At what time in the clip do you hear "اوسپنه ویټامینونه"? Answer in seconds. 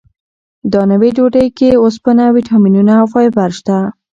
1.83-2.91